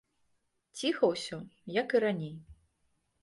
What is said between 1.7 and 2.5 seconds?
як і раней.